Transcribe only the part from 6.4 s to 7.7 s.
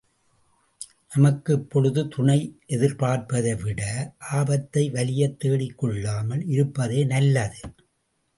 இருப்பதே நல்லது.